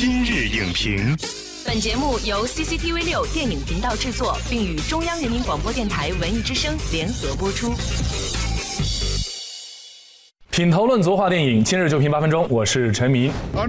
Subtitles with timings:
[0.00, 1.16] 今日影评，
[1.66, 7.74] 本节目由 CCTV 六电影频道制作，并与中央人民广播电台文艺之声联合播出。
[10.52, 13.32] 品头论足话电影，今日就评八分钟，我是陈明。
[13.56, 13.68] On!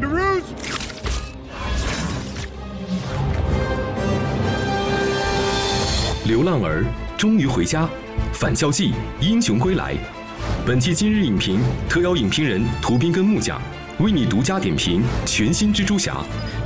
[6.26, 6.86] 流浪儿
[7.18, 7.90] 终于回家，
[8.34, 9.96] 返校季英雄归来。
[10.64, 11.60] 本期今日影评
[11.90, 13.60] 特邀影评人涂斌跟木匠
[14.00, 16.16] 为你独家点评全新蜘蛛侠，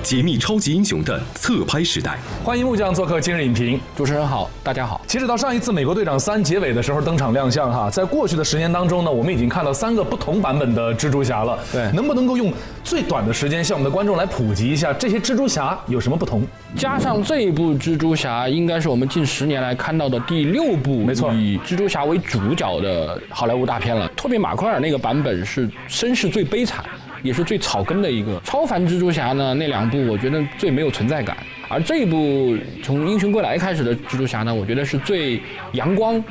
[0.04, 2.20] 解密超级英雄的侧拍时代。
[2.44, 3.82] 欢迎木匠做客今日影评。
[3.96, 5.02] 主持人好，大家好。
[5.08, 11.58] 截止到上一次《美国队长三》结尾的时候登场亮相哈，在过去的十年当中呢，我们已经看到三个不同版本的蜘蛛侠了。
[11.72, 12.54] 对能不能够用
[12.84, 16.46] 最短的时间向我们的观众来普及一下这些蜘蛛侠有什么不同？
[16.76, 24.08] 加上这一部蜘蛛侠，应该是我们近十年来看到的第六部没错以蜘蛛侠为主角的好莱坞大片了。
[24.10, 26.86] 托比马奎尔那个版本是身世最悲惨。
[27.24, 31.36] 也是最草根的一个超凡蜘蛛侠呢，那两部我觉得最没有存在感，
[31.70, 36.24] 而这一部从英雄归来开始的蜘蛛侠呢，我觉得是最阳光、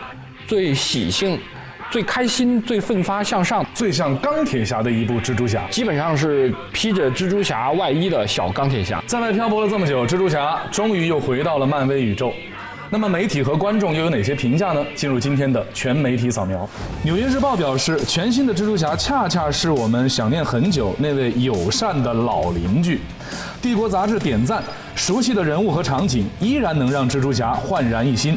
[0.46, 1.38] 最喜庆、
[1.90, 5.66] 最开心、最奋发向上，最像钢铁侠的一部蜘蛛侠。
[5.70, 9.02] 基本上是披着蜘蛛侠外衣的小钢铁侠。
[9.06, 12.32] 在外漂泊了这么久，蜘蛛侠终于又回到了漫威宇宙。
[12.92, 14.84] 那么媒体和观众又有哪些评价呢？
[14.94, 16.62] 进入今天的全媒体扫描。
[17.02, 22.96] 《纽约日报》表示，全新的蜘蛛侠恰恰是我们想念很久那位友善的老邻居。
[23.62, 24.62] 《帝国》杂志点赞，
[24.94, 28.36] 熟悉的人物和场景依然能让蜘蛛侠焕然一新。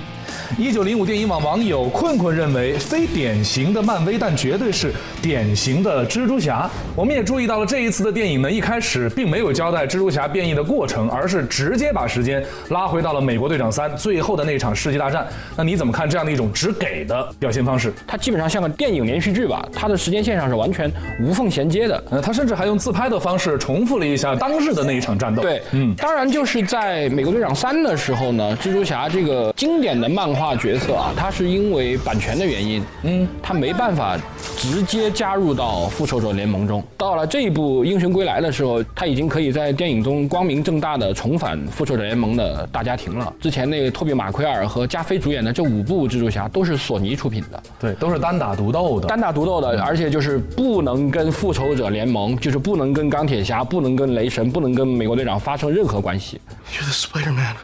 [0.58, 6.70] 一九零五电影网网友困困认为，非典型的漫威，但绝对是典型的蜘蛛侠。
[6.96, 15.28] 我们也注意到了这一次的电影呢，一开始并没有交代蜘蛛侠变异的过程，而是直接把时间拉回到了《美国队长三》最后的那场世纪大战。
[15.56, 17.94] 那你怎么看这样的一种只给的表现方式？
[18.08, 22.04] 它基本上像个电影连续剧吧，它的时间线上是完全无缝衔接的。
[22.10, 25.42] 呃，他甚至还用自拍的方式重复了一下当日的那一场战斗。
[25.42, 34.18] 对，嗯，当然就是在美国队长三的时候呢，蜘蛛侠这个经典的漫画角色啊，他是因为版权的原因，嗯，他没办法
[34.58, 36.84] 直接加入到复仇者联盟中。
[36.98, 43.34] 到了这一部英雄归来的时候，他已经可以在电影中光明正大的重返复仇者联盟的大家庭了。
[43.40, 49.08] 之前那个托比马奎尔和加菲主演的这五部蜘蛛侠都是索尼出品的，对，都是单打独斗的。
[49.08, 56.42] 单打独斗的，而且就是不能跟复仇者联盟，就是不能跟钢铁侠，不能跟雷神，不能跟美国队长发生任何关系。
[56.74, 57.56] You're the Spider Man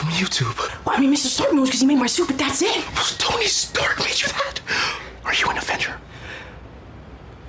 [0.00, 0.56] from YouTube.
[0.84, 1.28] Well, I mean, Mr.
[1.28, 2.80] Stark knows because he made my suit, but that's it.
[2.96, 4.60] Well, Tony Stark made you that.
[5.24, 5.94] Are you an Avenger?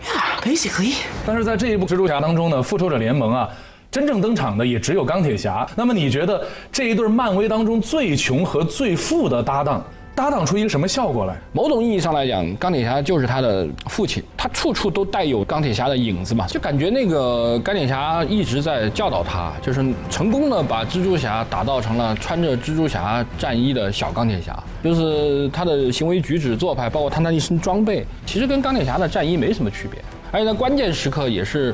[0.03, 0.95] Yeah, basically.
[1.25, 3.47] 但是在这一部蜘蛛侠当中呢，复仇者联盟啊，
[3.89, 5.65] 真正登场的也只有钢铁侠。
[5.75, 9.85] 那么你觉得这一对漫威当中最穷和最富的搭档，
[10.21, 11.35] 搭档出一个什么效果来？
[11.51, 29.99] 某种意义上来讲，钢铁侠就是他的父亲，他处处都带有钢铁侠的影子嘛，就感觉那个钢铁侠一直在教导他，就是成功的把蜘蛛侠打造成了穿着蜘蛛侠战衣的小钢铁侠，就是他的行为举止做派，包括他那一身装备，其实跟钢铁侠的战衣没什么区别，
[30.31, 31.73] 而且在关键时刻也是。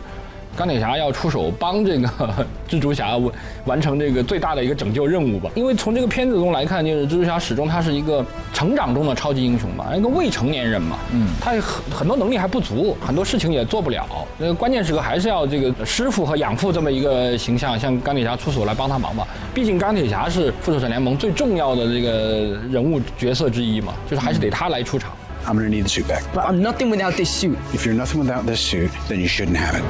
[0.58, 2.10] 钢铁侠要出手帮这个
[2.68, 3.32] 蜘蛛侠完
[3.66, 5.52] 完成这个最大的一个拯救任务吧。
[5.54, 11.62] 因为从这个片子中来看，就是蜘蛛侠始终他是一个成长中的超级英雄嘛，一个未成年人嘛，嗯，他很
[12.00, 14.08] 很多能力还不足，很多事情也做不了。
[14.40, 19.28] 那个关键时刻还是要这个师傅和养父这么一个形象，像钢铁侠出手来帮他忙吧。
[19.54, 25.12] 毕竟钢铁侠是复仇者联盟最重要的这个人物角色之一嘛，就是还是得他来出场。
[25.48, 26.24] I'm gonna need the suit back.
[26.34, 27.58] But I'm nothing without this suit.
[27.74, 29.84] If you're nothing without this suit, then you shouldn't have it.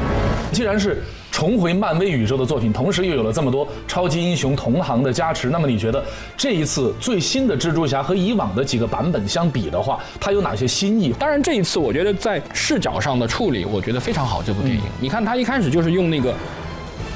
[0.54, 6.04] 既然是重回漫威宇宙的作品，同时又有了这么多超级英雄同行的加持，那么你觉得
[6.38, 11.12] 这一次最新的蜘蛛侠和以往的几个版本相比的话，它有哪些新意？
[11.18, 14.44] 当然，这一次我觉得在视角上的处理，我觉得非常好。
[14.44, 16.32] 这部电影，你看他一开始就是用那个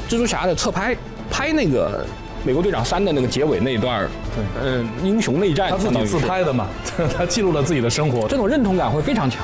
[0.10, 0.96] 蜘蛛侠的侧拍
[1.30, 2.06] 拍那个
[2.44, 6.68] 美国队长三的那个结尾那一段儿，对，呃，英雄内战，他自己自拍的嘛，
[7.18, 8.28] 他记录了自己的生活。
[8.28, 9.44] 这种认同感会非常强。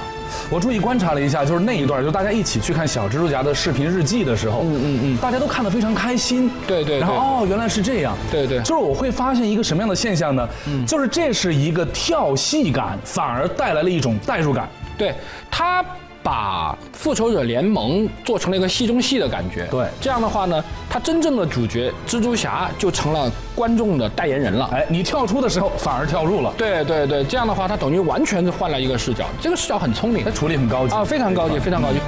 [0.50, 6.50] 我注意观察了一下，就是那一段，就大家一起去看小蜘蛛侠的视频日记的时候，嗯嗯嗯，大家都看得非常开心。
[6.66, 8.16] 对对对然后哦，原来是这样。
[8.32, 10.48] 对对就是我会发现一个什么样的现象呢？
[10.86, 14.70] 就是这是一个跳戏感，反而带来了一种代入感。
[14.98, 15.14] 对
[15.52, 15.84] 他
[16.28, 19.66] 把复仇者联盟做成了一个戏中戏的感觉。
[19.72, 24.70] 对这样的话呢，他真正的主角蜘蛛侠就成了观众的代言人了。
[24.74, 32.00] 哎，你跳出的时候反而跳入了，对对对，这样的话，他等于完全是换了一个视角，这个视角很聪明他处理很高级啊，非常高级，非常高级。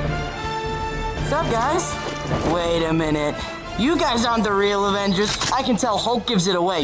[1.32, 1.86] What's up, guys?
[2.54, 3.36] Wait a minute.
[3.78, 5.32] You guys aren't the real Avengers.
[5.54, 6.84] I can tell Hulk gives it away.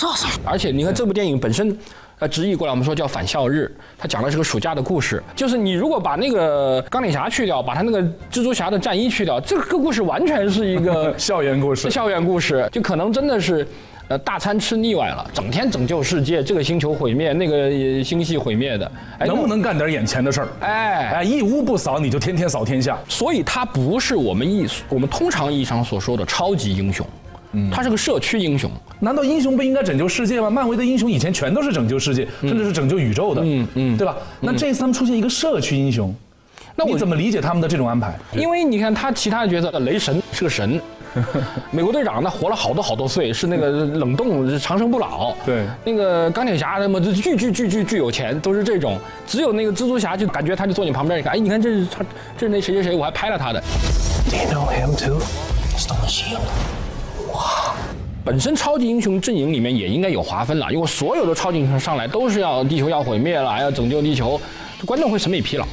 [0.00, 0.40] That's awesome.
[0.44, 1.76] 而且你看这部电影本身，
[2.18, 5.22] 呃，直译过来我们说叫《返校日》，它讲的是个暑假的故事。
[5.36, 8.00] 就是你如果把那个钢铁侠去掉，把他那个
[8.32, 13.66] 蜘蛛侠的战衣去掉，这个故事完全是一个 校园故事校园故事，就可能真的是。
[14.08, 20.48] 呃，大餐吃腻歪了，整天拯救世界，这个星球毁灭，那个星系毁灭的，哎，能不能干点眼前的事儿？
[20.62, 22.98] 哎哎，一屋不扫，你就天天扫天下。
[23.08, 27.06] 所以他不是我们意我们通常意义上所说的超级英雄，
[27.72, 28.70] 他是个社区英雄。
[29.00, 30.50] 难道英雄不应该拯救世界吗？
[30.50, 34.16] 漫威的英雄以前全都是拯救世界，甚至是拯救宇宙的，嗯嗯，对吧？
[34.40, 36.14] 那这次他们出现一个社区英雄，
[36.76, 38.18] 那我你怎么理解他们的这种安排？
[38.32, 40.78] 因为你看他其他的角色，雷神是个神，
[41.72, 45.34] 美国队长那活了好多好多岁，是那个冷冻长生不老。
[45.46, 48.98] 对那个钢铁侠他妈巨巨巨巨巨有钱，都是这种。
[49.26, 52.04] 只有那个蜘蛛侠就感觉他就坐你旁边，一看，哎，你看这是他，
[52.36, 53.60] 这是那谁谁谁，我还拍了他的。
[54.28, 55.20] Do you know him too?
[55.78, 56.40] Stole the shield.
[58.30, 64.40] 本身超级英雄阵营里面也应该有划分了，因为所有的超级英雄上来都是要地球要毁灭了，要拯救地球，
[64.86, 65.66] 观众会审美疲劳。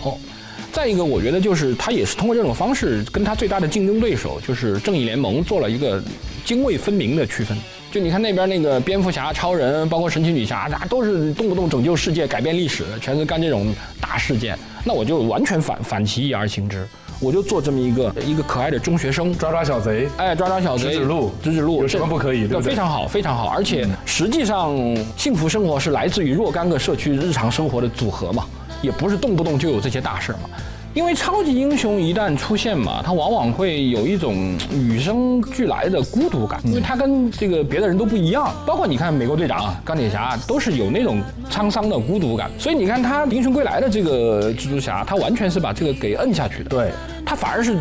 [0.71, 6.01] 再一个，我觉得就是他也是通过这种方式跟他最大的竞争对手就是正义联盟做了一个
[6.43, 7.55] 泾渭分明的区分。
[7.91, 13.71] 就你看那边那个蝙蝠侠、超人，包括神奇女侠，大家都是动不动拯救世界、改变历史，全是干这种
[14.01, 14.57] 大事件。
[14.83, 16.87] 那我就完全反反其意而行之，
[17.19, 23.47] 我就做这么一个一个可爱的中学生，抓抓小贼，哎，抓抓小贼，指指路指指路，有什么不可以对非常好，非常好。
[23.47, 24.75] 而且实际上，
[25.17, 28.45] 幸福生活是来自于若干个社区日常生活的组合嘛，
[28.81, 30.49] 也不是动不动就有这些大事嘛。
[30.97, 38.51] 因为超级英雄一旦出现嘛，他往往会有一种与生俱来的孤独感，因为他跟这个别的人都不一样。
[38.65, 41.21] 包括你看美国队长、钢铁侠，都是有那种
[41.51, 42.49] 沧桑的孤独感。
[42.57, 46.69] 所以你看他《英雄归来》的这个蜘蛛侠，他完全是把这个给摁下去的。
[46.71, 46.91] 对，
[47.23, 47.79] 他反而是呃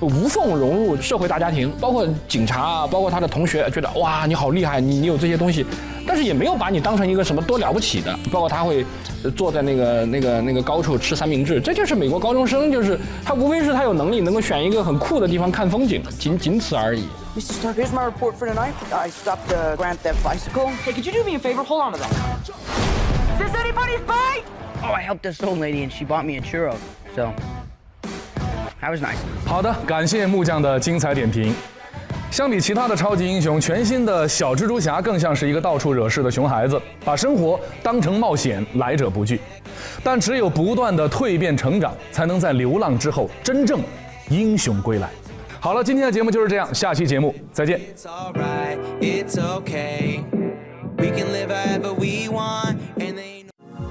[0.00, 5.64] 无缝融入社会大家庭，包括警察啊，包括他的同学，觉得哇你好厉害，你你有这些东西，
[6.06, 8.18] 但是也没有把你当成一个什么多了不起的。
[8.32, 8.84] 包括他会
[9.22, 17.04] 呃坐在那个那个那个高处吃三明治，这就是美国高中生，就是他无非是他有能力能够选一个很酷的地方看风景，仅仅此而已。
[17.36, 17.52] Mr.
[17.52, 18.74] Stark, here's my report for tonight.
[18.90, 20.70] I stopped the Grand Theft Bicycle.
[20.84, 21.62] Hey, could you do me a favor?
[21.62, 22.10] Hold on to that.
[23.34, 24.44] Is this anybody's bike?
[24.82, 26.76] Oh, I helped this old lady and she bought me a churro.
[27.14, 27.32] So,
[28.80, 29.16] that was nice.
[29.44, 31.54] 好的，感谢木匠的精彩点评。
[32.30, 39.40] 相比其他的超级英雄，全新的小蜘蛛侠更像是一个到处惹事的熊孩子，把生活当成冒险，来者不拒。
[40.04, 43.80] 但只有不断的蜕变成长，才能在流浪之后真正
[44.28, 45.08] 英雄归来。
[45.58, 47.80] 好了，今天的节目就是这样，下期节目再见。
[49.00, 49.38] It's